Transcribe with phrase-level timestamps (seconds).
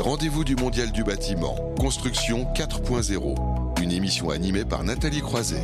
[0.00, 3.82] Rendez-vous du Mondial du bâtiment, Construction 4.0.
[3.82, 5.62] Une émission animée par Nathalie Croiset.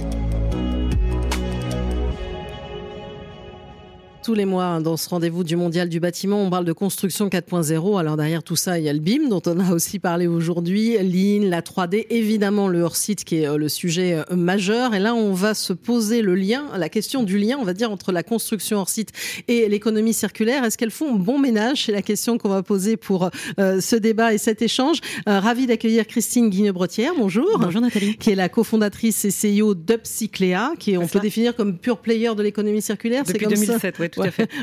[4.24, 6.42] Tous les mois hein, dans ce rendez-vous du Mondial du bâtiment.
[6.42, 8.00] On parle de construction 4.0.
[8.00, 10.96] Alors derrière tout ça, il y a le BIM dont on a aussi parlé aujourd'hui,
[10.98, 14.94] l'IN, la 3D, évidemment le hors-site qui est euh, le sujet euh, majeur.
[14.94, 17.90] Et là, on va se poser le lien, la question du lien, on va dire,
[17.90, 19.10] entre la construction hors-site
[19.46, 20.64] et l'économie circulaire.
[20.64, 21.84] Est-ce qu'elles font bon ménage?
[21.84, 23.28] C'est la question qu'on va poser pour
[23.60, 25.00] euh, ce débat et cet échange.
[25.26, 27.12] ravi d'accueillir Christine Guigneux-Bretière.
[27.18, 27.58] Bonjour.
[27.58, 28.16] Bonjour Nathalie.
[28.16, 32.42] Qui est la cofondatrice et CEO d'Upcyclea, qui on peut définir comme pure player de
[32.42, 33.24] l'économie circulaire.
[33.24, 34.08] Depuis 2007, oui.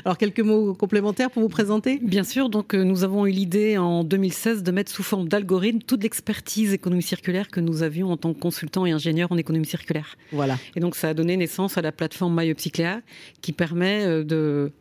[0.06, 2.00] Alors quelques mots complémentaires pour vous présenter?
[2.02, 5.80] Bien sûr, donc euh, nous avons eu l'idée en 2016 de mettre sous forme d'algorithme
[5.80, 9.66] toute l'expertise économie circulaire que nous avions en tant que consultants et ingénieurs en économie
[9.66, 10.16] circulaire.
[10.32, 10.58] Voilà.
[10.76, 13.02] Et donc ça a donné naissance à la plateforme MyOpsyclea
[13.42, 14.72] qui permet euh, de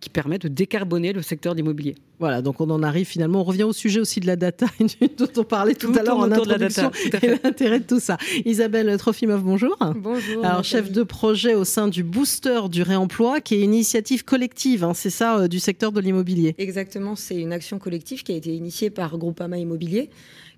[0.00, 1.94] qui permet de décarboner le secteur de l'immobilier.
[2.18, 4.66] Voilà, donc on en arrive finalement, on revient au sujet aussi de la data
[5.18, 6.90] dont on parlait tout, à l'heure en introduction
[7.22, 8.16] et l'intérêt de tout ça.
[8.44, 9.76] Isabelle Trofimov, bonjour.
[9.96, 10.44] Bonjour.
[10.44, 14.84] Alors chef de projet au sein du Booster du réemploi, qui est une initiative collective,
[14.84, 16.54] hein, c'est ça, euh, du secteur de l'immobilier?
[16.58, 20.10] Exactement, c'est une action collective qui a été initiée par Groupama Immobilier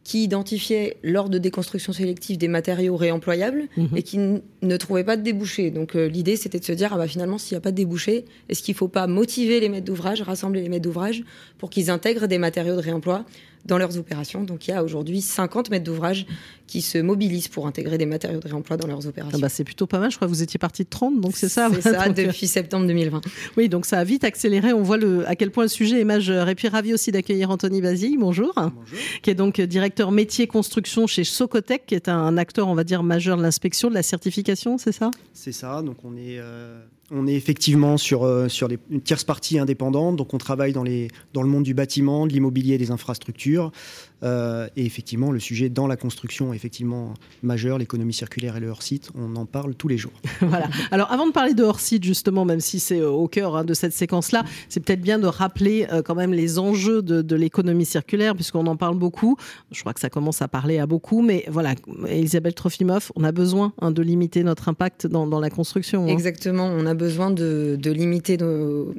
[0.04, 3.88] qui identifiait lors de déconstruction sélective des matériaux réemployables mhm.
[3.94, 5.70] et qui ne trouvait pas de débouché.
[5.70, 7.76] Donc euh, l'idée, c'était de se dire, ah bah, finalement, s'il n'y a pas de
[7.76, 11.24] débouché, est-ce qu'il ne faut pas motiver les maîtres d'ouvrage, rassembler les maîtres d'ouvrage
[11.58, 13.24] pour qu'ils intègrent des matériaux de réemploi
[13.68, 14.42] dans leurs opérations.
[14.42, 16.26] Donc il y a aujourd'hui 50 mètres d'ouvrage
[16.66, 19.38] qui se mobilisent pour intégrer des matériaux de réemploi dans leurs opérations.
[19.38, 21.36] Ah bah c'est plutôt pas mal, je crois que vous étiez parti de 30, donc
[21.36, 23.20] c'est ça C'est ça, depuis septembre 2020.
[23.56, 26.04] Oui, donc ça a vite accéléré, on voit le, à quel point le sujet est
[26.04, 26.48] majeur.
[26.48, 31.06] Et puis ravi aussi d'accueillir Anthony Basile, bonjour, bonjour, qui est donc directeur métier construction
[31.06, 34.78] chez Socotec, qui est un acteur, on va dire, majeur de l'inspection, de la certification,
[34.78, 35.10] c'est ça?
[35.32, 36.38] C'est ça, donc on est...
[36.38, 40.82] Euh, on est effectivement sur, euh, sur une tierce partie indépendante, donc on travaille dans,
[40.82, 43.72] les, dans le monde du bâtiment, de l'immobilier et des infrastructures.
[44.22, 49.10] Euh, et effectivement, le sujet dans la construction, effectivement majeur, l'économie circulaire et le hors-site,
[49.14, 50.12] on en parle tous les jours.
[50.40, 50.68] voilà.
[50.90, 53.74] Alors, avant de parler de hors-site, justement, même si c'est euh, au cœur hein, de
[53.74, 58.34] cette séquence-là, c'est peut-être bien de rappeler euh, quand même les enjeux de, l'économie circulaire,
[58.34, 59.36] puisqu'on en parle beaucoup.
[59.70, 61.74] Je crois que ça commence à parler à beaucoup, mais voilà,
[62.08, 66.04] Elisabeth Trofimov, on a besoin hein, de limiter notre impact dans, la construction.
[66.04, 66.08] Hein.
[66.08, 68.38] Exactement, on a besoin de, limiter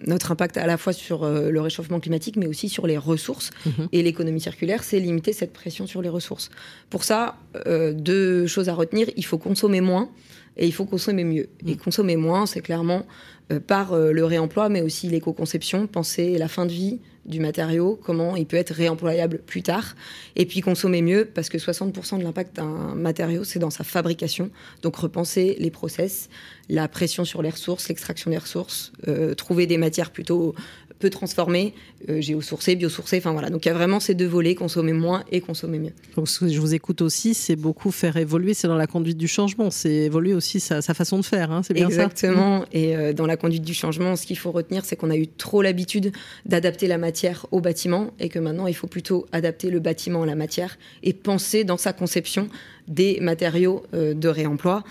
[0.07, 3.51] notre impact à la fois sur le réchauffement climatique, mais aussi sur les ressources.
[3.65, 3.89] Mhm.
[3.91, 6.49] Et l'économie circulaire, c'est limiter cette pression sur les ressources.
[6.89, 7.37] Pour ça,
[7.67, 9.09] euh, deux choses à retenir.
[9.17, 10.09] Il faut consommer moins
[10.57, 11.49] et il faut consommer mieux.
[11.65, 11.77] Et mm.
[11.77, 13.05] consommer moins, c'est clairement
[13.51, 17.99] euh, par euh, le réemploi, mais aussi l'éco-conception, penser la fin de vie du matériau,
[18.03, 19.95] comment il peut être réemployable plus tard,
[20.35, 24.49] et puis consommer mieux, parce que 60% de l'impact d'un matériau, c'est dans sa fabrication.
[24.81, 26.29] Donc repenser les process,
[26.69, 28.93] la pression sur les ressources, l'extraction des ressources,
[29.37, 30.55] trouver des matières plutôt
[30.99, 31.73] peu transformer,
[32.09, 33.49] euh, géosourcé, biosourcé, enfin voilà.
[33.49, 35.93] Donc il y a vraiment ces deux volets, consommer moins et consommer mieux.
[36.15, 39.17] Donc ce que je vous écoute aussi, c'est beaucoup faire évoluer, c'est dans la conduite
[39.17, 43.13] du changement, c'est évoluer aussi sa, façon de faire, hein, c'est bien Exactement, et euh,
[43.13, 46.11] dans la conduite du changement, ce qu'il faut retenir, c'est qu'on a eu trop l'habitude
[46.45, 50.25] d'adapter la matière au bâtiment et que maintenant il faut plutôt adapter le bâtiment à
[50.25, 52.49] la matière et penser dans sa conception
[52.87, 54.83] des matériaux euh, de réemploi.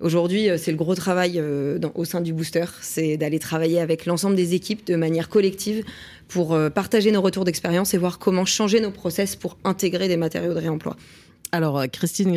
[0.00, 4.04] Aujourd'hui, euh, c'est le gros travail euh, au sein du booster, c'est d'aller travailler avec
[4.04, 5.84] l'ensemble des équipes de manière collective
[6.28, 10.18] pour euh, partager nos retours d'expérience et voir comment changer nos process pour intégrer des
[10.18, 10.96] matériaux de réemploi.
[11.52, 12.32] Alors, Christine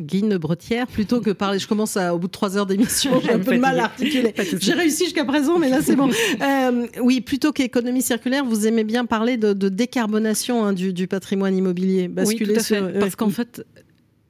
[0.00, 3.38] Guine-Bretière, plutôt que parler, je commence à, au bout de trois heures d'émission, j'ai un
[3.38, 4.34] peu de mal à articuler.
[4.58, 6.10] J'ai réussi jusqu'à présent, mais là c'est bon.
[7.02, 12.08] oui, plutôt qu'économie circulaire, vous aimez bien parler de, décarbonation hein, du, patrimoine immobilier.
[12.08, 12.98] Basculer oui, tout à fait.
[12.98, 13.64] Parce qu'en fait,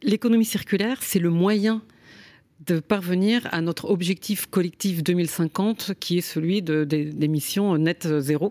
[0.02, 1.80] l'économie circulaire, c'est le moyen
[2.64, 8.50] de parvenir à notre objectif collectif 2050, qui est celui d'émissions net zéro,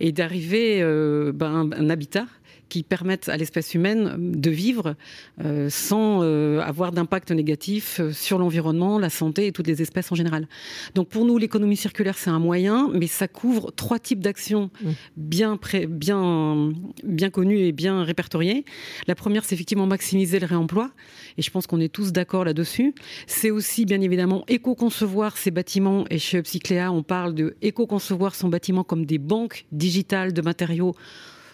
[0.00, 2.26] et d'arriver euh, ben, un habitat
[2.68, 4.96] qui permettent à l'espèce humaine de vivre
[5.44, 10.10] euh, sans euh, avoir d'impact négatif euh, sur l'environnement, la santé et toutes les espèces
[10.10, 10.48] en général.
[10.94, 14.90] Donc pour nous, l'économie circulaire, c'est un moyen, mais ça couvre trois types d'actions mmh.
[15.16, 16.72] bien, bien,
[17.04, 18.64] bien connues et bien répertoriées.
[19.06, 20.90] La première, c'est effectivement maximiser le réemploi,
[21.38, 22.94] et je pense qu'on est tous d'accord là-dessus.
[23.26, 28.48] C'est aussi, bien évidemment, éco-concevoir ces bâtiments, et chez Upcyclea, on parle de éco-concevoir son
[28.48, 30.94] bâtiment comme des banques digitales de matériaux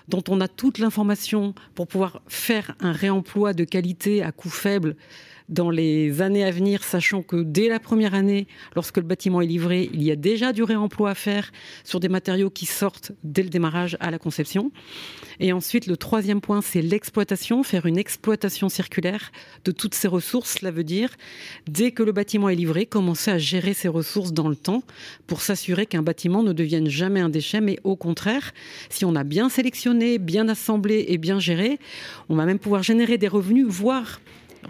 [0.08, 4.96] dont on a toute l'information pour pouvoir faire un réemploi de qualité à coût faible
[5.48, 9.46] dans les années à venir, sachant que dès la première année, lorsque le bâtiment est
[9.46, 11.50] livré, il y a déjà du réemploi à faire
[11.84, 14.72] sur des matériaux qui sortent dès le démarrage à la conception.
[15.40, 19.32] Et ensuite, le troisième point, c'est l'exploitation, faire une exploitation circulaire
[19.64, 20.58] de toutes ces ressources.
[20.60, 21.10] Cela veut dire,
[21.66, 24.82] dès que le bâtiment est livré, commencer à gérer ses ressources dans le temps
[25.26, 28.52] pour s'assurer qu'un bâtiment ne devienne jamais un déchet, mais au contraire,
[28.90, 31.78] si on a bien sélectionné, bien assemblé et bien géré,
[32.28, 34.20] on va même pouvoir générer des revenus, voire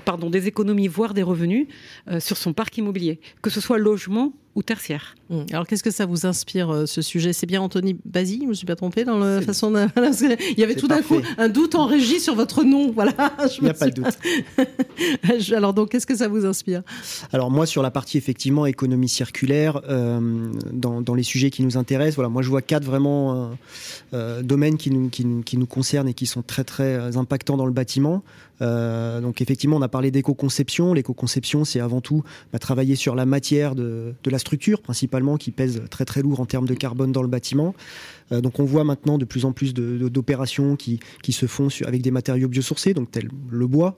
[0.05, 1.67] pardon, des économies, voire des revenus
[2.09, 5.15] euh, sur son parc immobilier, que ce soit logement ou tertiaire.
[5.31, 5.47] Hum.
[5.51, 7.33] Alors qu'est-ce que ça vous inspire euh, ce sujet?
[7.33, 7.97] C'est bien Anthony?
[8.05, 9.87] Bazi, je ne me suis pas trompée dans la façon de...
[10.53, 12.93] Il y avait tout d'un coup un doute en régie sur votre nom.
[12.93, 13.13] Voilà,
[13.59, 14.19] Il n'y a pas de doute.
[15.57, 16.83] Alors donc qu'est-ce que ça vous inspire?
[17.33, 22.17] Alors moi sur la partie effectivement économie circulaire, euh, dans, les sujets qui nous intéressent,
[22.17, 23.51] voilà, moi je vois quatre vraiment
[24.13, 27.73] domaines qui nous, qui, qui, nous concernent et qui sont très très impactants dans le
[27.73, 28.23] bâtiment.
[28.63, 30.95] Euh, donc effectivement, on a parlé d'éco-conception.
[30.95, 32.23] L'éco-conception, c'est avant tout
[32.53, 36.47] bah, travailler sur la matière de, la structure, principalement, qui pèse très très lourd en
[36.47, 37.75] termes de carbone dans le bâtiment.
[38.31, 41.01] Euh, donc on voit maintenant de plus en plus d'opérations qui,
[41.31, 43.97] se font avec des matériaux biosourcés, donc tel le bois.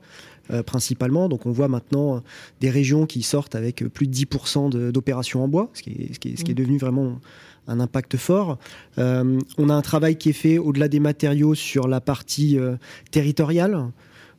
[0.51, 1.31] Euh, principalement.
[1.31, 2.23] Donc on voit maintenant
[2.61, 6.19] des régions qui sortent avec plus de 10% d'opérations en bois, ce qui, est, ce
[6.19, 6.55] qui, est, mmh.
[6.55, 7.19] devenu vraiment
[7.67, 8.59] un impact fort.
[8.99, 12.59] on a un travail qui est fait au-delà des matériaux sur la partie
[13.11, 13.87] territoriale.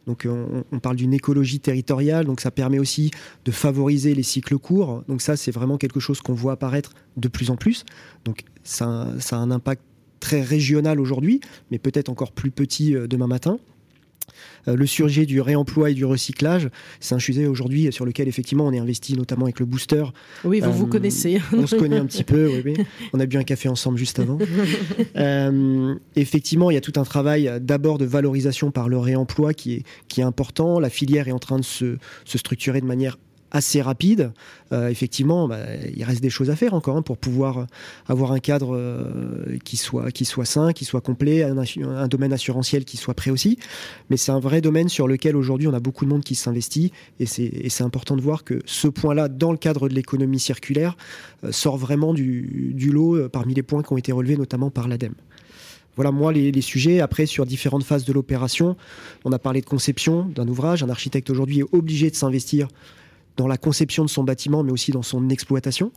[0.08, 0.28] Donc
[0.72, 3.12] on, parle d'une écologie territoriale, donc ça permet aussi
[3.44, 5.04] de favoriser les cycles courts.
[5.08, 7.86] Donc ça, c'est vraiment quelque chose qu'on voit apparaître de plus en plus.
[8.24, 9.82] Donc ça, ça a un impact
[10.20, 11.40] très régional aujourd'hui,
[11.72, 13.60] mais peut-être encore plus petit euh, demain matin.
[14.68, 18.66] Euh, le sujet du réemploi et du recyclage, c'est un sujet aujourd'hui sur lequel effectivement
[18.66, 20.04] on est investi, notamment avec le booster.
[20.44, 21.42] Oui, vous vous euh, connaissez.
[21.54, 22.76] On se connaît un petit peu, oui,
[23.14, 24.38] On a bu un café ensemble juste avant.
[25.18, 29.74] Euh, effectivement, il y a tout un travail d'abord de valorisation par le réemploi qui
[29.74, 30.80] est, qui est important.
[30.80, 33.18] La filière est en train de se, se structurer de manière
[33.56, 34.34] assez rapide.
[34.74, 35.60] Euh, effectivement, bah,
[35.96, 37.68] il reste des choses à faire encore hein, pour pouvoir
[38.08, 42.84] avoir un cadre euh, qui, soit, qui soit sain, qui soit complet, un, domaine assurantiel
[42.84, 43.58] qui soit prêt aussi.
[44.10, 46.92] Mais c'est un vrai domaine sur lequel aujourd'hui on a beaucoup de monde qui s'investit
[47.20, 50.98] et c'est important de voir que ce point-là, dans le cadre de l'économie circulaire,
[51.46, 55.16] euh, sort vraiment du, lot parmi les points qui ont été relevés notamment par l'ADEME.
[55.96, 57.00] Voilà, moi, les, sujets.
[57.00, 58.76] Après, sur différentes phases de l'opération,
[59.24, 60.84] on a parlé de conception d'un ouvrage.
[60.84, 62.68] Un architecte aujourd'hui est obligé de s'investir
[63.38, 65.92] dans la conception de son bâtiment, mais aussi dans son exploitation.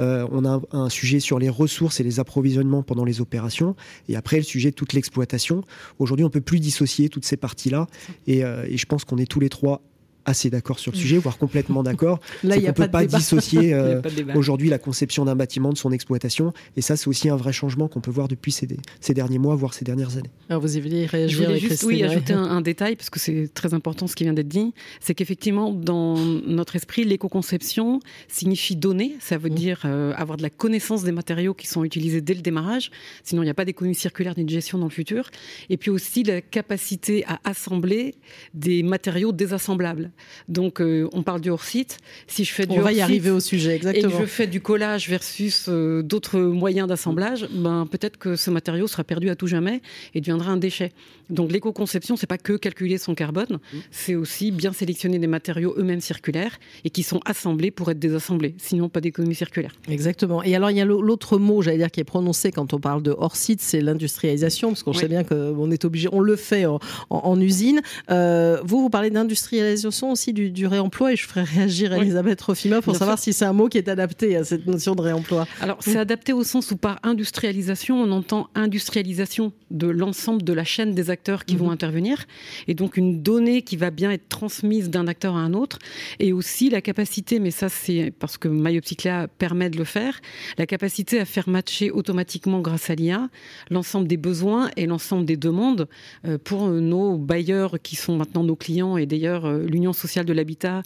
[0.00, 3.74] Euh, on a un, sujet sur les ressources et les approvisionnements pendant les opérations.
[4.08, 5.64] Et après, le sujet de toute l'exploitation.
[5.98, 7.86] Aujourd'hui, on ne peut plus dissocier toutes ces parties-là.
[8.26, 9.82] Et, euh, et je pense qu'on est tous les trois
[10.28, 12.20] assez d'accord sur le sujet, voire complètement d'accord.
[12.44, 14.02] Là, il ne peut pas, dissocier euh,
[14.34, 16.52] aujourd'hui la conception d'un bâtiment de son exploitation.
[16.76, 18.68] Et ça, c'est aussi un vrai changement qu'on peut voir depuis ces,
[19.00, 20.30] ces, derniers mois, voire ces dernières années.
[20.50, 23.48] Alors, vous y voulez réagir Je voulais juste oui, ajouter un, détail, parce que c'est
[23.52, 24.74] très important ce qui vient d'être dit.
[25.00, 29.16] C'est qu'effectivement, dans notre esprit, l'éco-conception signifie donner.
[29.20, 29.54] Ça veut mmh.
[29.54, 32.90] dire euh, avoir de la connaissance des matériaux qui sont utilisés dès le démarrage.
[33.22, 35.30] Sinon, il n'y a pas d'économie circulaire ni de gestion dans le futur.
[35.70, 38.14] Et puis aussi la capacité à assembler
[38.52, 40.10] des matériaux désassemblables.
[40.48, 41.98] Donc, euh, on parle du hors-site.
[42.26, 44.08] Si je fais du on va y arriver au sujet, exactement.
[44.08, 48.50] Et que je fais du collage versus euh, d'autres moyens d'assemblage, ben peut-être que ce
[48.50, 49.82] matériau sera perdu à tout jamais
[50.14, 50.92] et deviendra un déchet.
[51.30, 53.78] Donc, l'éco-conception, c'est pas que calculer son carbone, mmh.
[53.90, 58.54] c'est aussi bien sélectionner des matériaux eux-mêmes circulaires et qui sont assemblés pour être désassemblés.
[58.58, 59.72] Sinon, pas d'économie circulaire.
[59.88, 60.42] Exactement.
[60.42, 63.02] Et alors, il y a l'autre mot, j'allais dire, qui est prononcé quand on parle
[63.02, 67.40] de hors-site, c'est l'industrialisation, parce qu'on sait bien qu'on est obligé, on le fait en,
[67.40, 67.82] usine.
[68.10, 72.96] Euh, vous, vous parlez d'industrialisation aussi du, réemploi et je ferai réagir Elisabeth Rofima pour
[72.96, 75.46] savoir si c'est un mot qui est adapté à cette notion de réemploi.
[75.60, 80.64] Alors, c'est adapté au sens où par industrialisation, on entend industrialisation de l'ensemble de la
[80.64, 81.72] chaîne des acteurs qui vont mhm.
[81.72, 82.24] intervenir
[82.66, 85.78] et donc une donnée qui va bien être transmise d'un acteur à un autre
[86.18, 90.20] et aussi la capacité, mais ça c'est parce que MyOpticla permet de le faire,
[90.56, 93.28] la capacité à faire matcher automatiquement grâce à l'IA
[93.70, 95.88] l'ensemble des besoins et l'ensemble des demandes
[96.26, 100.34] euh, pour nos bailleurs qui sont maintenant nos clients et d'ailleurs euh, l'Union sociale de
[100.34, 100.82] l'habitat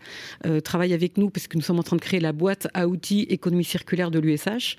[0.46, 2.86] euh, travaille avec nous parce que nous sommes en train de créer la boîte à
[2.86, 4.76] outils économie circulaire de l'USH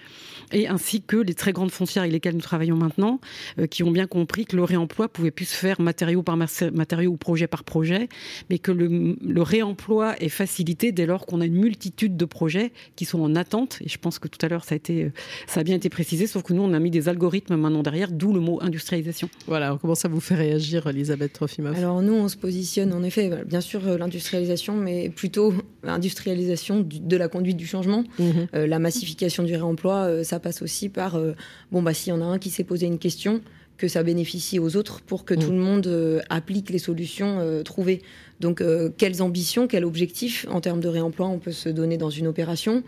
[0.54, 3.20] et ainsi que les très grandes foncières avec lesquelles nous travaillons maintenant
[3.60, 7.12] euh, qui ont bien compris que le réemploi pouvait plus se faire matériau par matériau
[7.12, 8.08] ou projet par projet
[8.50, 12.72] mais que le, le réemploi est facilité dès lors qu'on a une multitude de projets
[12.96, 15.12] qui sont en attente et je pense que tout à l'heure ça a été euh,
[15.48, 18.12] ça a bien été précisé sauf que nous on a mis des algorithmes maintenant derrière
[18.12, 19.30] d'où le mot industrialisation.
[19.48, 21.76] Voilà, on commence à vous faire réagir Elisabeth Trofimov.
[21.76, 23.82] Alors nous on se positionne en effet bien sûr
[24.14, 25.54] l'industrie industrialisation, mais plutôt
[25.84, 28.04] industrialisation de la conduite du changement.
[28.20, 28.48] Mhm.
[28.56, 31.34] Euh, la massification du réemploi, euh, ça passe aussi par, euh,
[31.72, 33.42] bon, bah, s'il y en a un qui s'est posé une question,
[33.78, 38.04] que ça bénéficie aux autres pour que tout le monde applique les solutions trouvées.
[38.40, 38.64] Donc,
[38.98, 42.84] quelles ambitions, quels objectifs en termes de réemploi on peut se donner dans une opération?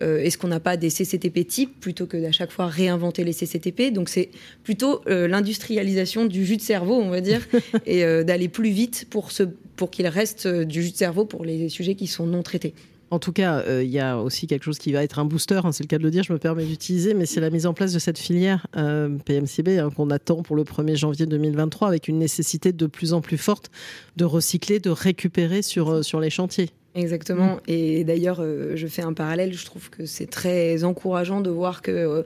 [0.00, 3.92] Est-ce qu'on n'a pas des CCTP types plutôt que d'à chaque fois réinventer les CCTP
[3.92, 4.30] Donc c'est
[4.62, 7.46] plutôt l'industrialisation du jus de cerveau, on va dire,
[7.84, 9.32] et d'aller plus vite pour,
[9.78, 12.74] pour qu'il reste du jus de cerveau pour les sujets qui sont non traités.
[13.10, 15.72] En tout cas, il y a aussi quelque chose qui va être un booster, hein,
[15.72, 17.72] c'est le cas de le dire, je me permets d'utiliser, mais c'est la mise en
[17.72, 22.18] place de cette filière PMCB hein, qu'on attend pour le 1er janvier 2023 avec une
[22.18, 23.70] nécessité de plus en plus forte
[24.18, 26.68] de recycler, de récupérer sur, sur les chantiers.
[26.98, 27.56] Exactement.
[27.56, 27.60] Mm.
[27.68, 29.52] Et d'ailleurs, euh, je fais un parallèle.
[29.54, 32.22] Je trouve que c'est très encourageant de voir que euh,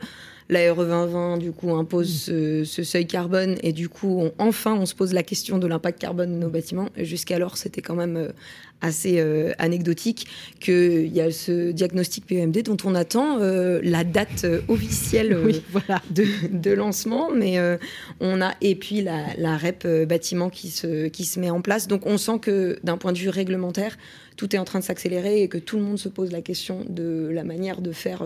[0.49, 4.95] la RE 2020 du coup impose ce, seuil carbone et du coup enfin on se
[4.95, 6.89] pose la question de l'impact carbone de nos bâtiments.
[6.97, 8.29] Jusqu'alors c'était quand même euh,
[8.83, 10.27] assez euh, anecdotique
[10.61, 15.37] qu'il y a ce diagnostic PEMD dont on attend euh, la date officielle
[15.71, 16.03] voilà.
[16.11, 17.59] de, lancement, mais
[18.21, 21.87] on a et puis la, la, REP bâtiment qui se qui se met en place.
[21.87, 23.97] Donc on sent que d'un point de vue réglementaire
[24.37, 26.87] tout est en train de s'accélérer et que tout le monde se pose la question
[26.89, 28.25] de la manière de faire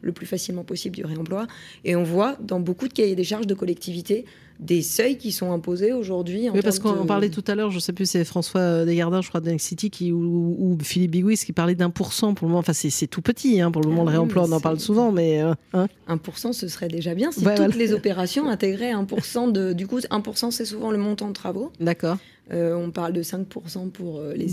[0.00, 1.46] le plus facilement possible du réemploi.
[1.84, 4.24] Et on voit dans beaucoup de cahiers des charges de collectivités
[4.58, 6.48] des seuils qui sont imposés aujourd'hui.
[6.52, 9.28] Oui, parce qu'on parlait tout à l'heure, je ne sais plus, c'est François Desgardins, je
[9.28, 12.60] crois, de City, qui, ou, Philippe Bigouis, qui parlait d'un pour cent pour le moment.
[12.60, 15.10] Enfin, c'est tout petit, hein, pour le moment, le ah réemploi, on en parle souvent,
[15.10, 15.42] mais.
[15.42, 15.88] Euh, hein.
[16.06, 19.72] Un pour cent, ce serait déjà bien si toutes les opérations intégraient 1% de.
[19.72, 21.72] Du coup, 1%, c'est souvent le montant de travaux.
[21.80, 22.18] D'accord.
[22.52, 24.46] Euh, on parle de 5% pour euh, les,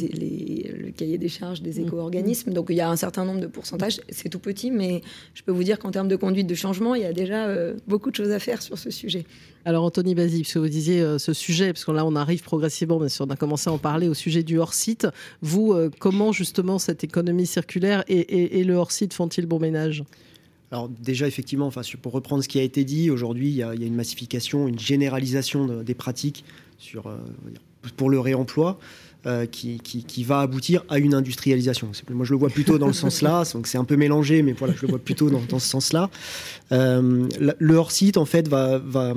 [0.78, 1.88] le cahier des charges des mmh.
[1.88, 2.52] éco-organismes.
[2.52, 4.02] Donc il y a un certain nombre de pourcentages.
[4.10, 5.02] C'est tout petit, mais
[5.34, 7.76] je peux vous dire qu'en termes de conduite de changement, il y a déjà euh,
[7.88, 9.26] beaucoup de choses à faire sur ce sujet.
[9.64, 13.08] Alors Anthony Basile, puisque vous disiez ce sujet, parce que là on arrive progressivement, mais
[13.20, 15.08] on a commencé à en parler au sujet du hors-site.
[15.42, 20.04] Vous, comment justement cette économie circulaire et, le hors-site font-ils bon ménage?
[20.76, 23.74] Alors déjà, effectivement, enfin, pour reprendre ce qui a été dit, aujourd'hui, il, y, a
[23.74, 26.44] une massification, une généralisation des pratiques
[26.78, 27.12] sur
[27.98, 28.78] pour le réemploi.
[29.28, 31.90] Euh, qui, qui, va aboutir à une industrialisation.
[32.12, 34.54] Moi, je le vois plutôt dans le sens là, donc c'est un peu mélangé, mais
[34.54, 36.12] voilà, je le vois plutôt dans, ce sens-là.
[36.72, 39.16] Euh, le hors-site, en fait, va, va,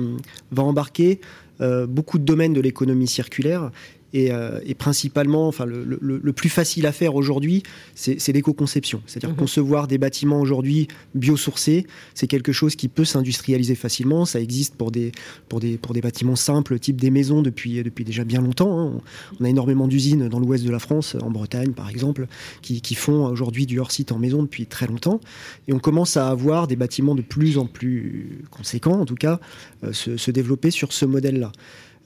[0.51, 1.21] va embarquer
[1.61, 3.69] euh, beaucoup de domaines de l'économie circulaire
[4.15, 7.63] euh, et, principalement, enfin, le, plus facile à faire aujourd'hui,
[7.95, 9.01] c'est l'éco-conception.
[9.05, 9.35] C'est-à-dire mhm.
[9.35, 14.25] concevoir des bâtiments aujourd'hui biosourcés, c'est quelque chose qui peut s'industrialiser facilement.
[14.25, 15.11] Ça existe pour des,
[15.47, 18.79] pour des, pour des bâtiments simples, type des maisons, depuis, depuis déjà bien longtemps.
[18.79, 19.01] Hein.
[19.39, 22.27] On a énormément d'usines dans l'ouest de la France, en Bretagne par exemple,
[22.61, 25.19] qui, qui font aujourd'hui du hors-site en maison depuis très longtemps.
[25.67, 29.39] Et on commence à avoir des bâtiments de plus en plus conséquents, en tout cas,
[29.83, 31.51] euh, se, se, développer sur ce modèle-là.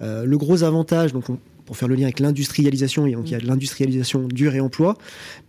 [0.01, 3.39] Euh, le gros avantage, donc on, pour faire le lien avec l'industrialisation, il y a
[3.39, 4.97] l'industrialisation du réemploi,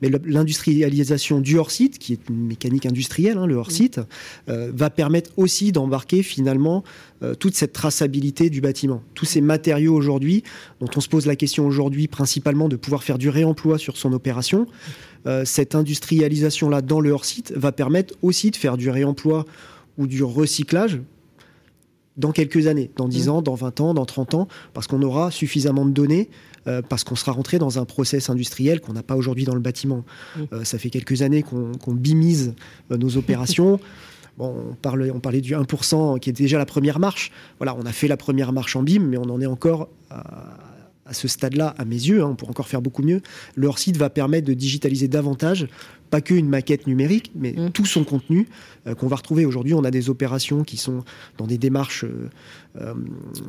[0.01, 4.01] mais l'industrialisation du hors-site, qui est une mécanique industrielle, hein, le hors-site,
[4.49, 6.85] euh, va permettre aussi d'embarquer finalement
[7.23, 9.03] euh, toute cette traçabilité du bâtiment.
[9.15, 10.43] Tous ces matériaux aujourd'hui,
[10.81, 14.13] dont on se pose la question aujourd'hui principalement de pouvoir faire du réemploi sur son
[14.13, 14.67] opération,
[15.27, 19.47] euh, cette industrialisation-là dans le hors-site va permettre aussi de faire du réemploi
[19.97, 21.01] ou du recyclage
[22.17, 23.31] dans quelques années, dans 10 mmh.
[23.31, 26.29] ans, dans 20 ans, dans 30 ans, parce qu'on aura suffisamment de données,
[26.67, 29.61] euh, parce qu'on sera rentré dans un process industriel qu'on n'a pas aujourd'hui dans le
[29.61, 30.05] bâtiment.
[30.37, 30.41] Mmh.
[30.53, 32.55] Euh, ça fait quelques années qu'on bimise
[32.91, 33.81] euh, nos opérations.
[34.37, 34.53] Bon,
[34.83, 37.31] on, parlait du 1% qui est déjà la première marche.
[37.61, 40.25] Voilà, on a fait la première marche en BIM, mais on en est encore à,
[41.07, 43.21] à ce stade-là, à mes yeux, hein, on pourrait encore faire beaucoup mieux.
[43.57, 45.69] Leur site va permettre de digitaliser davantage,
[46.15, 47.73] pas qu'une maquette numérique, mais mmh.
[47.73, 48.47] tout son contenu
[48.87, 49.75] euh, qu'on va retrouver aujourd'hui.
[49.75, 51.03] On a des opérations qui sont
[51.39, 52.31] dans des démarches euh,
[52.81, 52.95] euh,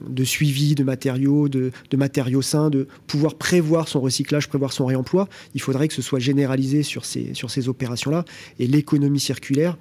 [0.10, 4.88] de suivi de matériaux, de, de, matériaux sains, de pouvoir prévoir son recyclage, prévoir son
[4.88, 5.29] réemploi.
[5.53, 8.25] Il faudrait que ce soit généralisé sur ces, sur ces opérations-là.
[8.57, 9.77] Et l'économie circulaire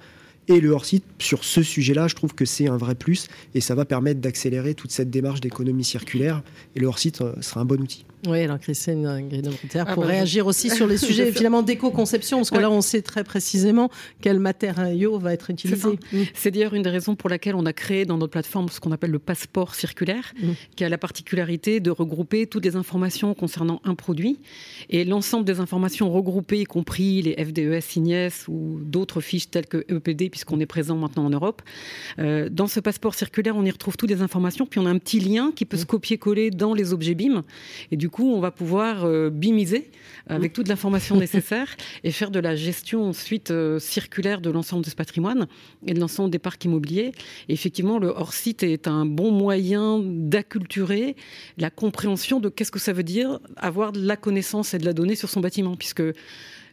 [0.47, 3.73] et le hors-site, sur ce sujet-là, je trouve que c'est un vrai plus et ça
[3.73, 6.43] va permettre d'accélérer toute cette démarche d'économie circulaire.
[6.75, 8.05] Et le hors-site euh, sera un bon outil.
[8.27, 9.05] Oui, alors Christine
[9.75, 13.01] ah, pour bah, réagir aussi sur les sujets finalement d'éco-conception, parce que là, on sait
[13.01, 13.89] très précisément
[14.21, 15.99] quel matériau va être utilisé.
[16.33, 18.91] C'est d'ailleurs une des raisons pour laquelle on a créé dans notre plateforme ce qu'on
[18.91, 20.49] appelle le passeport circulaire, mm.
[20.75, 24.39] qui a la particularité de regrouper toutes les informations concernant un produit
[24.89, 29.85] et l'ensemble des informations regroupées, y compris les FDES, IGNES ou d'autres fiches telles que
[29.89, 31.61] EPD, puisqu'on est présent maintenant en Europe.
[32.19, 34.97] Euh, dans ce passeport circulaire, on y retrouve toutes les informations, puis on a un
[34.97, 35.79] petit lien qui peut mm.
[35.79, 37.45] se copier-coller dans les objets BIM,
[37.91, 39.89] et du coup, on va pouvoir euh, bimiser
[40.27, 44.89] avec toute l'information nécessaire et faire de la gestion ensuite euh, circulaire de l'ensemble de
[44.89, 45.47] ce patrimoine
[45.87, 47.13] et de l'ensemble des parcs immobiliers.
[47.47, 51.15] Et effectivement, le hors-site est un bon moyen d'acculturer
[51.57, 54.91] la compréhension de qu'est-ce que ça veut dire avoir de la connaissance et de la
[54.91, 56.03] donnée sur son bâtiment, puisque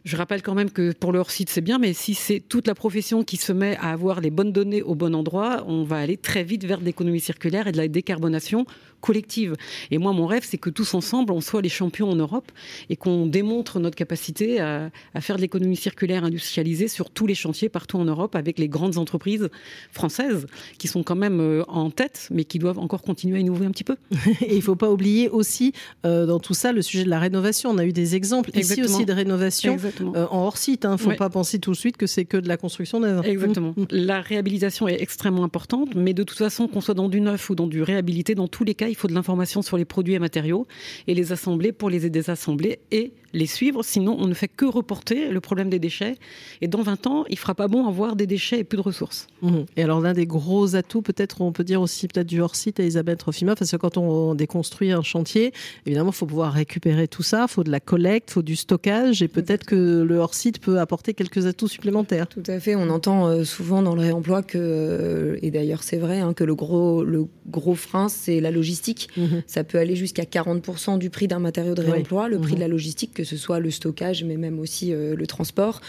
[0.03, 2.75] Je rappelle quand même que pour leur site, c'est bien, mais si c'est toute la
[2.75, 6.17] profession qui se met à avoir les bonnes données au bon endroit, on va aller
[6.17, 8.65] très vite vers l'économie circulaire et de la décarbonation
[9.03, 9.55] collective.
[9.91, 12.51] Et moi, mon rêve, c'est que tous ensemble, on soit les champions en Europe
[12.89, 17.67] et qu'on démontre notre capacité à, faire de l'économie circulaire industrialisée sur tous les chantiers
[17.67, 19.49] partout en Europe avec les grandes entreprises
[19.91, 23.65] françaises qui sont quand même euh, en tête, mais qui doivent encore continuer à innover
[23.65, 23.97] un petit peu.
[24.41, 25.73] et il ne faut pas oublier aussi
[26.05, 27.71] euh, dans tout ça le sujet de la rénovation.
[27.71, 30.85] On a eu des exemples ici aussi de rénovation euh, en hors site.
[30.85, 30.91] Il hein.
[30.93, 33.25] ne faut pas penser tout de suite que c'est que de la construction neuve.
[33.27, 33.75] Exactement.
[33.91, 37.55] La réhabilitation est extrêmement importante, mais de toute façon, qu'on soit dans du neuf ou
[37.55, 40.19] dans du réhabilité, dans tous les cas, il faut de l'information sur les produits et
[40.19, 40.67] matériaux
[41.07, 45.29] et les assembler pour les désassembler et les suivre, sinon on ne fait que reporter
[45.29, 46.15] le problème des déchets.
[46.61, 49.27] Et dans 20 ans, il fera pas bon avoir des déchets et plus de ressources.
[49.41, 49.59] Mmh.
[49.77, 52.83] Et alors l'un des gros atouts, peut-être, on peut dire aussi peut-être du hors-site à
[52.83, 55.51] Isabelle Trofima, parce que quand on déconstruit un chantier,
[55.85, 58.55] évidemment, il faut pouvoir récupérer tout ça, il faut de la collecte, il faut du
[58.55, 62.27] stockage, et peut-être que le hors-site peut apporter quelques atouts supplémentaires.
[62.27, 65.97] Tout à fait, on entend euh, souvent dans le réemploi que, euh, et d'ailleurs c'est
[65.97, 69.09] vrai, hein, que le gros, le gros frein, c'est la logistique.
[69.17, 69.23] Mmh.
[69.47, 72.55] Ça peut aller jusqu'à 40% du prix d'un matériau de réemploi, le prix mmh.
[72.55, 75.81] de la logistique, que ce soit le stockage, mais même aussi euh, le transport.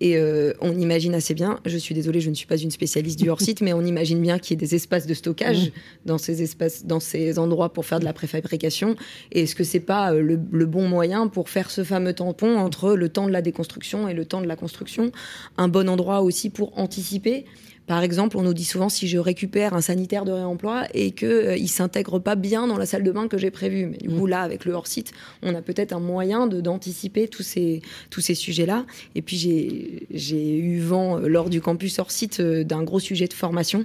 [0.00, 3.20] Et euh, on imagine assez bien, je suis désolée, je ne suis pas une spécialiste
[3.20, 5.72] du hors-site, mais on imagine bien qu'il y ait des espaces de stockage mmh.
[6.06, 8.96] dans ces espaces, dans ces endroits pour faire de la préfabrication.
[9.30, 12.56] Et est-ce que c'est pas euh, le, le, bon moyen pour faire ce fameux tampon
[12.56, 15.12] entre le temps de la déconstruction et le temps de la construction?
[15.56, 17.44] Un bon endroit aussi pour anticiper?
[17.86, 21.28] Par exemple, on nous dit souvent si je récupère un sanitaire de réemploi et qu'il
[21.28, 23.86] euh, il ne s'intègre pas bien dans la salle de bain que j'ai prévue.
[23.86, 25.12] Mais du coup, là, avec le hors-site,
[25.42, 28.86] on a peut-être un moyen d'anticiper tous ces, tous ces sujets-là.
[29.14, 29.36] Et puis,
[30.10, 33.84] j'ai eu vent euh, lors du campus hors-site euh, d'un gros sujet de formation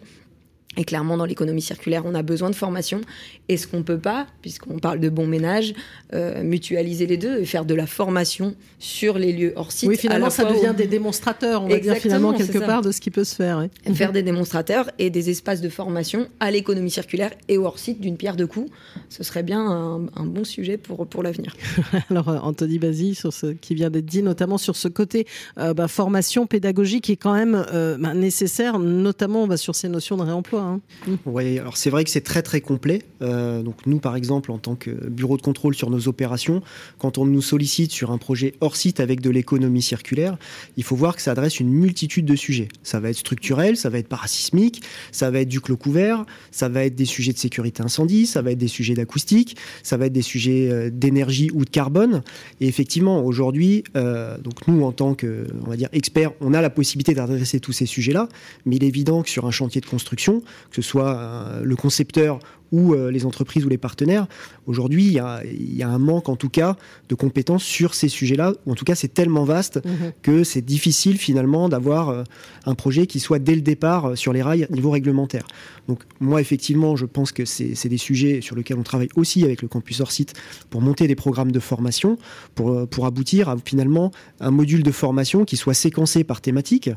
[0.78, 3.02] et clairement, dans l'économie circulaire, on a besoin de formation.
[3.50, 5.74] Est-ce qu'on peut pas, puisqu'on parle de bon ménage,
[6.14, 9.98] euh, mutualiser les deux et faire de la formation sur les lieux hors site Oui,
[9.98, 13.24] finalement, ça devient des démonstrateurs, on va dire finalement quelque part de ce qui peut
[13.24, 13.68] se faire.
[13.98, 18.16] Faire des démonstrateurs et des espaces de formation à l'économie circulaire et hors site d'une
[18.16, 18.70] pierre deux coups,
[19.10, 21.56] ce serait bien un, bon sujet pour, pour l'avenir.
[22.12, 25.26] Alors, euh, Anthony Basile, sur ce qui vient d'être dit, notamment sur ce côté
[25.58, 27.66] euh, bah, formation pédagogique qui est quand même
[28.00, 30.67] bah, nécessaire, notamment bah, sur ces notions de réemploi.
[30.68, 30.82] Hein.
[31.26, 33.04] Oui, alors c'est vrai que c'est très très complet.
[33.22, 36.62] Euh, donc nous, par exemple, en tant que bureau de contrôle sur nos opérations,
[37.00, 40.38] quand on nous sollicite sur un projet hors site avec de l'économie circulaire,
[40.78, 42.68] il faut voir que ça adresse une multitude de sujets.
[42.84, 44.82] Ça va être structurel, ça va être parasismique,
[45.12, 48.42] ça va être du clos couvert, ça va être des sujets de sécurité incendie, ça
[48.42, 52.24] va être des sujets d'acoustique, ça va être des sujets euh, d'énergie ou de carbone.
[52.62, 56.62] Et effectivement, aujourd'hui, euh, donc nous, en tant que, on va dire, experts, on a
[56.62, 58.30] la possibilité d'adresser tous ces sujets-là,
[58.66, 61.76] mais il est évident que sur un chantier de construction, que ce soit euh, le
[61.76, 62.40] concepteur
[62.72, 64.28] ou euh, les entreprises ou les partenaires.
[64.66, 66.76] Aujourd'hui, il y, a, un manque en tout cas
[67.10, 70.12] de compétences sur ces sujets-là, en tout cas c'est tellement vaste mhm.
[70.22, 72.24] que c'est difficile finalement d'avoir euh,
[72.66, 75.48] un projet qui soit dès le départ euh, sur les rails niveau réglementaire.
[75.88, 79.62] Donc moi effectivement, je pense que c'est des sujets sur lesquels on travaille aussi avec
[79.62, 80.34] le campus hors site
[80.70, 82.18] pour monter des programmes de formation,
[82.56, 86.90] pour, pour aboutir à finalement un module de formation qui soit séquencé par thématique.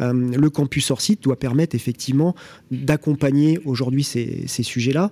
[0.00, 2.34] le campus hors site doit permettre effectivement
[2.70, 5.10] d'accompagner aujourd'hui ces, ces sujets-là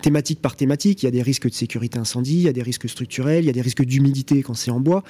[0.00, 1.02] thématique par thématique.
[1.02, 3.46] Il y a des risques de sécurité incendie, il y a des risques structurels, il
[3.46, 5.02] y a des risques d'humidité quand c'est en bois.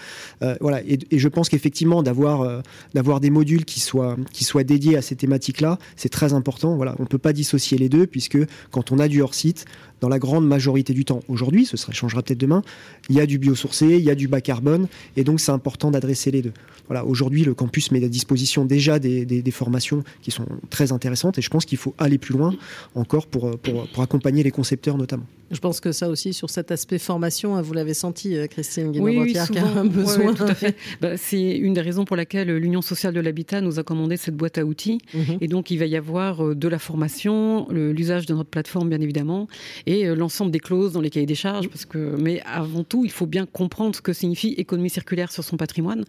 [0.43, 0.83] Euh, voilà.
[0.87, 2.61] Et, je pense qu'effectivement, d'avoir euh,
[2.95, 6.77] d'avoir des modules qui soient, qui soient dédiés à ces thématiques-là, c'est très important.
[6.77, 6.95] Voilà.
[6.99, 8.39] On ne peut pas dissocier les deux, puisque
[8.71, 9.65] quand on a du hors-site,
[10.01, 12.63] dans la grande majorité du temps, aujourd'hui, ce changera peut-être demain,
[13.09, 15.93] il y a du biosourcé, il y a du bas carbone, et donc c'est important
[15.93, 16.53] d'adresser les deux.
[16.89, 21.39] Voilà, aujourd'hui, le campus met à disposition déjà des, des, formations qui sont très intéressantes,
[21.39, 22.53] et je pense qu'il faut aller plus loin
[22.97, 25.27] encore pour, pour accompagner les concepteurs notamment.
[25.53, 28.91] Je pense que ça aussi, sur cet aspect formation, hein, vous l'avez senti, euh, Christine
[28.99, 30.33] oui, oui, qui a un besoin.
[30.33, 30.77] tout à fait.
[31.01, 34.37] Bah, c'est une des raisons pour laquelle l'Union sociale de l'habitat nous a commandé cette
[34.37, 34.99] boîte à outils.
[35.13, 35.39] Mhm.
[35.41, 39.01] Et donc, il va y avoir euh, de la formation, l'usage de notre plateforme, bien
[39.01, 39.47] évidemment,
[39.85, 41.69] et euh, l'ensemble des clauses dans les cahiers des charges.
[41.69, 45.45] Parce que, mais avant tout, il faut bien comprendre ce que signifie économie circulaire sur
[45.45, 46.05] son patrimoine.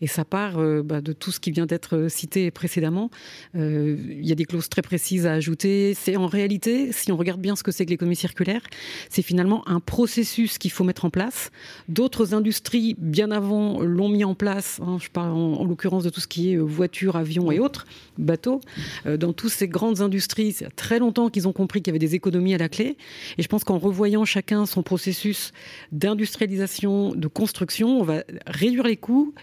[0.00, 3.10] Et ça part bah, de tout ce qui vient d'être cité précédemment.
[3.54, 5.94] Il y a des clauses très précises à ajouter.
[5.94, 8.62] C'est en réalité, si on regarde bien ce que c'est que l'économie circulaire,
[9.10, 11.50] c'est finalement un processus qu'il faut mettre en place.
[11.88, 14.80] D'autres industries, bien avant, l'ont mis en place.
[14.82, 17.86] Hein, je parle en, l'occurrence de tout ce qui est euh, voitures, avions et autres,
[18.18, 18.60] bateaux.
[19.06, 22.06] Euh, dans toutes ces grandes industries, c'est très longtemps qu'ils ont compris qu'il y avait
[22.06, 22.96] des économies à la clé.
[23.36, 25.52] Et je pense qu'en revoyant chacun son processus
[25.90, 29.34] d'industrialisation, de construction, on va réduire les coûts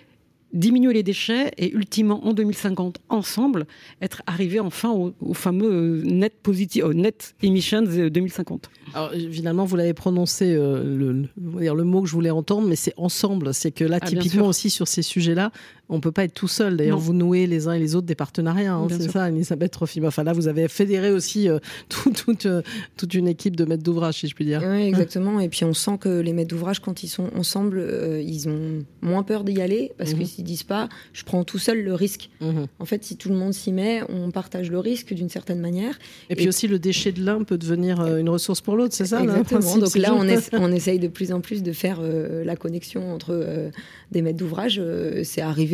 [0.53, 3.65] diminuer les déchets et ultimement en 2050 ensemble
[4.01, 8.69] être arrivé enfin au, fameux net positif, net emissions 2050.
[8.93, 13.53] Alors finalement vous l'avez prononcé le, le, mot que je voulais entendre, mais c'est ensemble.
[13.53, 15.51] C'est que là ah, typiquement aussi sur ces sujets-là,
[15.89, 16.77] on peut pas être tout seul.
[16.77, 18.73] D'ailleurs, vous nouez les uns et les autres des partenariats.
[18.73, 20.07] Hein, c'est ça, Elisabeth Trofima.
[20.07, 22.61] Enfin là, vous avez fédéré aussi euh, toute, euh,
[22.95, 24.63] toute une équipe de maîtres d'ouvrage, si je puis dire.
[24.65, 25.41] Oui, exactement.
[25.41, 28.83] Et puis on sent que les maîtres d'ouvrage, quand ils sont ensemble, euh, ils ont
[29.01, 30.23] moins peur d'y aller parce mhm.
[30.23, 32.29] qu'ils ne disent pas, je prends tout seul le risque.
[32.39, 32.67] Mhm.
[32.79, 35.99] En fait, si tout le monde s'y met, on partage le risque d'une certaine manière.
[36.29, 39.21] Et, puis aussi, le déchet de l'un peut devenir une ressource pour l'autre, c'est ça
[39.21, 39.77] Exactement.
[39.77, 43.71] Donc là, on, on, essaye de plus en plus de faire la connexion entre
[44.11, 44.81] des maîtres d'ouvrage.
[45.23, 45.72] c'est arrivé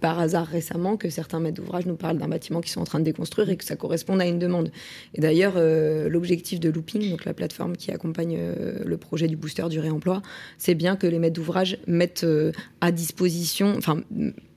[0.00, 2.98] par hasard récemment que certains maîtres d'ouvrage nous parlent d'un bâtiment qu'ils sont en train
[2.98, 4.70] de déconstruire et que ça corresponde à une demande.
[5.14, 9.36] Et d'ailleurs, euh, l'objectif de Looping, donc la plateforme qui accompagne euh, le projet du
[9.36, 10.22] booster du réemploi,
[10.58, 13.78] c'est bien que les maîtres d'ouvrage mettent euh, à disposition,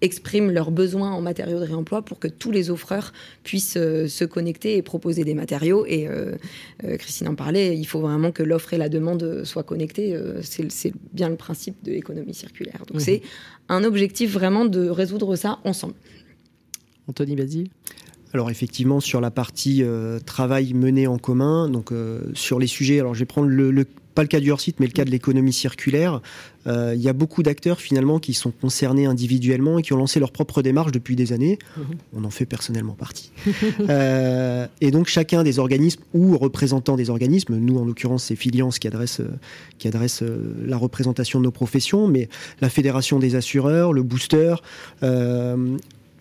[0.01, 4.77] expriment leurs besoins en matériaux de réemploi pour que tous les offreurs puissent se connecter
[4.77, 5.85] et proposer des matériaux.
[5.85, 6.07] Et
[6.97, 10.17] Christine en parlait, il faut vraiment que l'offre et la demande soient connectées.
[10.41, 12.83] c'est bien le principe de l'économie circulaire.
[12.87, 13.21] Donc c'est
[13.67, 15.95] un objectif vraiment de résoudre ça ensemble.
[17.07, 17.69] Anthony Basile?
[18.33, 22.99] Alors effectivement sur la partie euh, travail mené en commun, donc euh, sur les sujets,
[22.99, 23.85] alors je vais prendre le,
[24.19, 26.21] pas le cas du hors-site, mais le cas de l'économie circulaire.
[26.67, 30.19] Euh, il y a beaucoup d'acteurs finalement qui sont concernés individuellement et qui ont lancé
[30.19, 31.57] leur propre démarche depuis des années.
[31.77, 31.83] Mhm.
[32.17, 33.31] On en fait personnellement partie.
[34.81, 38.89] et donc chacun des organismes ou représentants des organismes, nous en l'occurrence c'est Filiance qui
[38.89, 39.21] adresse,
[39.77, 40.21] qui adresse
[40.65, 42.27] la représentation de nos professions, mais
[42.59, 44.55] la fédération des assureurs, le booster,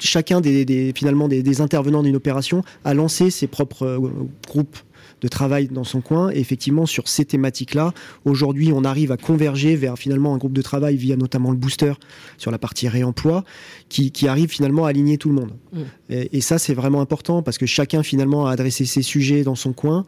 [0.00, 3.98] chacun des, finalement des, intervenants d'une opération a lancé ses propres euh,
[4.46, 4.78] groupes
[5.20, 6.30] de travail dans son coin.
[6.30, 7.92] Et effectivement, sur ces thématiques-là,
[8.24, 11.92] aujourd'hui, on arrive à converger vers finalement un groupe de travail via notamment le booster
[12.36, 13.44] sur la partie réemploi,
[13.88, 15.52] qui, arrive finalement à aligner tout le monde.
[15.72, 15.78] Mm.
[16.10, 19.72] Et, ça, c'est vraiment important parce que chacun finalement a adressé ses sujets dans son
[19.72, 20.04] coin.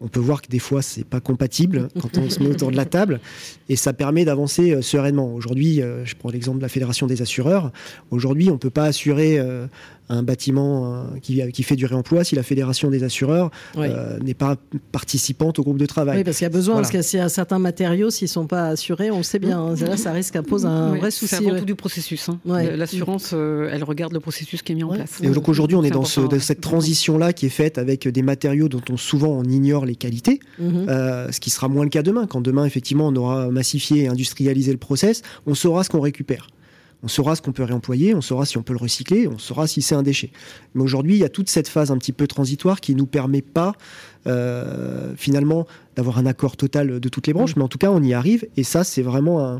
[0.00, 2.76] On peut voir que des fois, c'est pas compatible quand on se met autour de
[2.76, 3.20] la table,
[3.68, 5.32] et ça permet d'avancer euh, sereinement.
[5.34, 7.72] Aujourd'hui, euh, je prends l'exemple de la Fédération des assureurs.
[8.10, 9.66] Aujourd'hui, on peut pas assurer euh,
[10.08, 14.51] un bâtiment qui, qui, fait du réemploi si la fédération des assureurs n'est pas
[14.92, 16.18] participante au groupe de travail.
[16.18, 18.46] Oui, parce qu'il y a besoin, parce qu'il y a certains matériaux, s'ils ne sont
[18.46, 19.74] pas assurés, on le sait bien, hein.
[19.74, 21.34] là, ça risque à poser un vrai souci.
[21.34, 22.28] C'est avant tout du processus.
[22.28, 22.38] Hein.
[22.44, 25.20] L'assurance, euh, elle regarde le processus qui est mis en place.
[25.22, 28.82] Et donc aujourd'hui, on est, dans cette transition-là qui est faite avec des matériaux dont
[28.90, 30.86] on souvent on ignore les qualités, mhm.
[30.88, 32.26] ce qui sera moins le cas demain.
[32.26, 36.48] Quand demain, effectivement, on aura massifié et industrialisé le process, on saura ce qu'on récupère.
[37.02, 39.66] On saura ce qu'on peut réemployer, on saura si on peut le recycler, on saura
[39.66, 40.30] si c'est un déchet.
[40.74, 43.06] Mais aujourd'hui, il y a toute cette phase un petit peu transitoire qui ne nous
[43.06, 43.72] permet pas
[44.28, 47.58] euh, finalement d'avoir un accord total de toutes les branches, mm.
[47.58, 48.46] mais en tout cas, on y arrive.
[48.56, 49.58] Et ça, c'est vraiment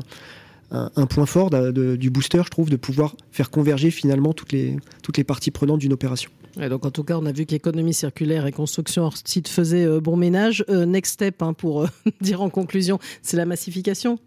[0.71, 5.17] un, point fort du booster, je trouve, de pouvoir faire converger finalement toutes les, toutes
[5.17, 6.31] les parties prenantes d'une opération.
[6.57, 9.99] donc en tout cas, on a vu qu'économie circulaire et construction hors site faisaient euh,
[9.99, 10.65] bon ménage.
[10.69, 11.87] Euh, next step, hein, pour
[12.21, 14.17] dire en conclusion, c'est la massification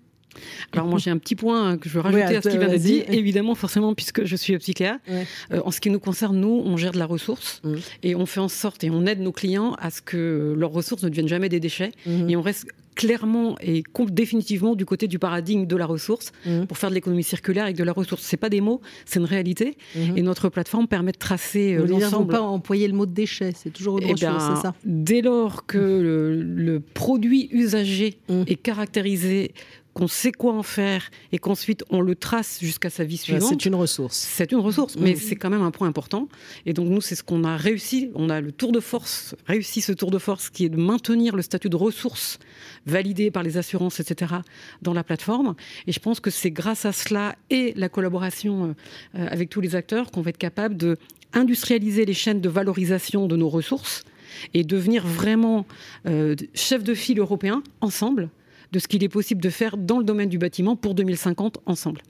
[0.72, 2.82] alors moi j'ai un petit point que je veux rajouter à ce qui vient d'être
[2.82, 3.02] dit.
[3.08, 6.92] Évidemment, forcément, puisque je suis psychiatre, euh, en ce qui nous concerne, nous, on gère
[6.92, 7.74] de la ressource mm.
[8.02, 11.02] et on fait en sorte et on aide nos clients à ce que leurs ressources
[11.02, 12.30] ne deviennent jamais des déchets mm-hmm.
[12.30, 16.66] et on reste clairement et définitivement du côté du paradigme de la ressource mm-hmm.
[16.66, 18.22] pour faire de l'économie circulaire avec de la ressource.
[18.22, 19.76] C'est pas des mots, c'est une réalité.
[19.94, 22.32] Et notre plateforme permet de tracer euh, l'ensemble.
[22.32, 24.74] pas employer le mot de déchet, c'est toujours autre eh chose, c'est ça.
[24.84, 29.52] Dès lors que le, produit usagé est caractérisé
[29.96, 33.48] qu'on sait quoi en faire et qu'ensuite on le trace jusqu'à sa vie suivante.
[33.48, 34.14] c'est une ressource.
[34.14, 35.16] C'est une ressource, mais mm.
[35.16, 36.28] c'est quand même un point important.
[36.66, 38.10] Et donc nous, c'est ce qu'on a réussi.
[38.14, 41.34] On a le tour de force, réussi ce tour de force qui est de maintenir
[41.34, 42.38] le statut de ressource
[42.84, 44.34] validé par les assurances, etc.,
[44.82, 45.54] dans la plateforme.
[45.86, 48.74] Et je pense que c'est grâce à cela et la collaboration
[49.14, 50.98] euh, avec tous les acteurs qu'on va être capable de
[51.32, 54.04] industrialiser les chaînes de valorisation de nos ressources
[54.52, 55.64] et devenir vraiment
[56.06, 58.28] euh, chef de file européen ensemble
[58.76, 62.02] de ce qu'il est possible de faire dans le domaine du bâtiment pour 2050 ensemble.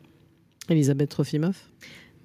[0.68, 1.56] Elisabeth Trofimov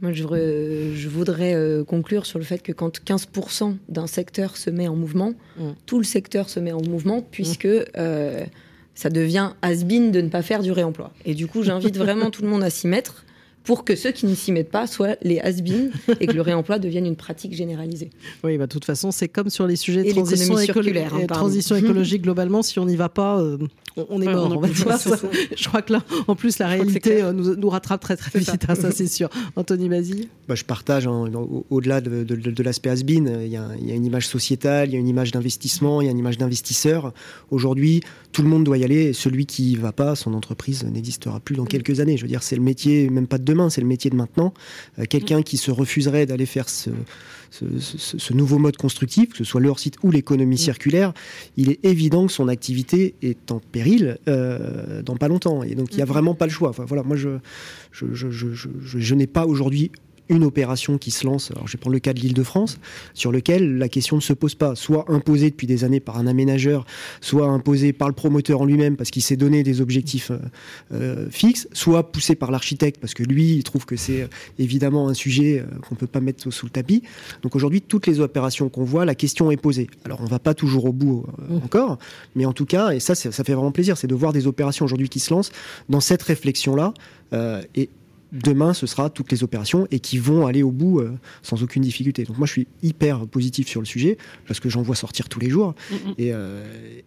[0.02, 4.88] moi, je voudrais, euh, conclure sur le fait que quand 15% d'un secteur se met
[4.88, 5.74] en mouvement, mm.
[5.86, 7.86] tout le secteur se met en mouvement, puisque mm.
[7.98, 8.44] euh,
[8.96, 11.14] ça devient has-been de ne pas faire du réemploi.
[11.24, 13.26] Et du coup, j'invite vraiment tout le monde à s'y mettre
[13.64, 15.62] pour que ceux qui ne s'y mettent pas soient les has
[16.20, 18.10] et que le réemploi devienne une pratique généralisée.
[18.44, 22.24] Oui, bah, de toute façon, c'est comme sur les sujets de transition, hein, transition écologique
[22.24, 23.58] globalement, si on n'y va pas, euh,
[23.98, 25.18] on, est mort, on, va dire ça.
[25.56, 28.66] Je crois que là, en plus, la réalité euh, nous, nous, rattrape très très vite,
[28.68, 29.30] hein, ça c'est sûr.
[29.56, 31.30] Anthony Basile bah, Je partage, hein,
[31.70, 34.94] au-delà de, de, l'aspect has il y, a, il y, a une image sociétale, il
[34.94, 37.14] y a une image d'investissement, il y a une image d'investisseur.
[37.50, 38.02] Aujourd'hui,
[38.32, 39.14] tout le monde doit y aller.
[39.14, 42.18] Celui qui ne va pas, son entreprise n'existera plus dans quelques années.
[42.18, 44.54] Je veux dire, c'est le métier, même pas de demain, c'est le métier de maintenant.
[45.00, 46.90] Euh, quelqu'un qui se refuserait d'aller faire ce,
[47.52, 51.14] ce, nouveau mode constructif, que ce soit le hors-site ou l'économie circulaire,
[51.58, 55.64] il est évident que son activité est en péril euh, dans pas longtemps.
[55.64, 56.70] Et donc, il n'y a vraiment pas le choix.
[56.70, 57.30] Enfin, voilà, moi, je,
[57.92, 58.48] je, je,
[58.82, 59.92] je n'ai pas aujourd'hui
[60.32, 62.80] une opération qui se lance, alors je vais prendre le cas de l'île de France,
[63.14, 66.26] sur lequel la question ne se pose pas, soit imposée depuis des années par un
[66.26, 66.86] aménageur,
[67.20, 70.40] soit imposée par le promoteur en lui-même parce qu'il s'est donné des objectifs euh,
[70.94, 75.10] euh, fixes, soit poussée par l'architecte parce que lui, il trouve que c'est euh, évidemment
[75.10, 77.04] un sujet qu'on ne peut pas mettre sous le tapis.
[77.42, 79.90] Donc aujourd'hui, toutes les opérations qu'on voit, la question est posée.
[80.06, 81.56] Alors on ne va pas toujours au bout mmh.
[81.58, 81.98] encore,
[82.36, 84.86] mais en tout cas, et ça, ça fait vraiment plaisir, c'est de voir des opérations
[84.86, 85.52] aujourd'hui qui se lancent
[85.90, 86.94] dans cette réflexion-là.
[87.76, 87.90] et
[88.32, 91.84] demain, ce sera toutes les opérations et qui vont aller au bout euh, sans aucune
[91.84, 92.24] difficulté.
[92.24, 94.18] Donc moi, je suis hyper positif sur le sujet
[94.48, 95.76] parce que j'en vois sortir tous les jours.
[96.18, 96.64] Et, euh,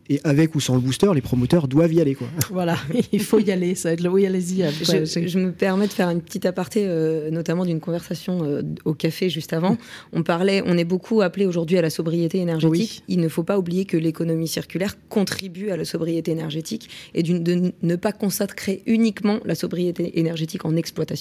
[0.08, 2.14] et, avec ou sans le booster, les promoteurs doivent y aller.
[2.14, 2.28] Quoi.
[2.50, 2.76] Voilà,
[3.12, 3.74] il faut y aller.
[3.74, 4.64] Ça va être le oui, allez-y.
[4.82, 9.52] Je, me permets de faire une petite aparté, euh, notamment d'une conversation au café juste
[9.52, 9.76] avant.
[10.12, 13.02] On parlait, on est beaucoup appelé aujourd'hui à la sobriété énergétique.
[13.08, 17.72] Il ne faut pas oublier que l'économie circulaire contribue à la sobriété énergétique et de
[17.82, 21.13] ne pas consacrer uniquement la sobriété énergétique en exploitation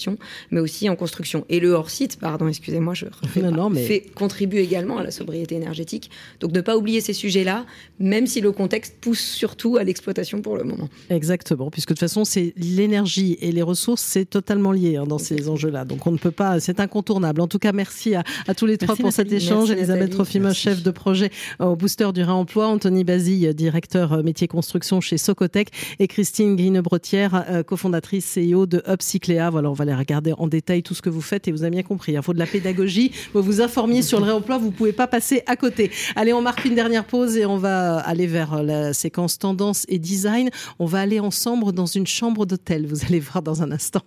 [0.51, 1.45] mais aussi en construction.
[1.49, 3.83] Et le hors-site, pardon, excusez-moi, je refais non, mais...
[3.83, 6.09] fait, contribue également à la sobriété énergétique.
[6.39, 7.65] Donc ne pas oublier ces sujets-là,
[7.99, 10.89] même si le contexte pousse surtout à l'exploitation pour le moment.
[11.09, 15.17] Exactement, puisque de toute façon, c'est l'énergie et les ressources, c'est totalement lié hein, dans
[15.17, 15.85] ces enjeux-là.
[15.85, 17.41] Donc on ne peut pas, c'est incontournable.
[17.41, 18.23] En tout cas, merci à,
[18.55, 19.71] tous les trois pour cet échange.
[19.71, 25.01] Elisabeth Trofimos, chef de projet au Booster du réemploi, Anthony Bazille, directeur euh, métier construction
[25.01, 29.49] chez Socotec, et Christine Guinebrotière, euh, cofondatrice CEO de Upcycléa.
[29.49, 31.71] Voilà, on va aller regarder en détail tout ce que vous faites et vous avez
[31.71, 32.13] bien compris.
[32.13, 33.11] Il faut de la pédagogie.
[33.33, 35.91] Vous vous informiez sur le réemploi, vous pouvez pas passer à côté.
[36.15, 39.99] Allez, on marque une dernière pause et on va aller vers la séquence tendance et
[39.99, 40.49] design.
[40.79, 42.87] On va aller ensemble dans une chambre d'hôtel.
[42.87, 44.01] Vous allez voir dans un instant.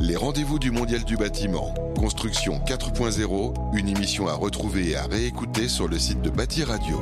[0.00, 1.74] Les rendez-vous du Mondial du bâtiment.
[1.96, 7.00] Construction 4.0, une émission à retrouver et à réécouter sur le site de Bâti Radio.